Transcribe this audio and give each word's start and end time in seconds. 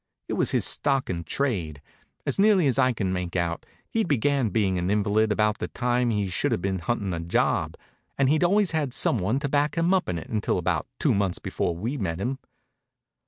It 0.27 0.33
was 0.33 0.49
his 0.49 0.65
stock 0.65 1.11
in 1.11 1.23
trade. 1.23 1.79
As 2.25 2.39
near 2.39 2.59
as 2.59 2.79
I 2.79 2.91
could 2.91 3.05
make 3.05 3.35
out 3.35 3.67
he'd 3.91 4.07
began 4.07 4.49
being 4.49 4.79
an 4.79 4.89
invalid 4.89 5.31
about 5.31 5.59
the 5.59 5.67
time 5.67 6.09
he 6.09 6.27
should 6.27 6.51
have 6.51 6.59
been 6.63 6.79
hunting 6.79 7.13
a 7.13 7.19
job, 7.19 7.77
and 8.17 8.27
he'd 8.27 8.43
always 8.43 8.71
had 8.71 8.95
some 8.95 9.19
one 9.19 9.37
to 9.41 9.47
back 9.47 9.75
him 9.75 9.93
up 9.93 10.09
in 10.09 10.17
it 10.17 10.27
until 10.27 10.57
about 10.57 10.87
two 10.99 11.13
months 11.13 11.37
before 11.37 11.75
we 11.75 11.97
met 11.97 12.19
him. 12.19 12.39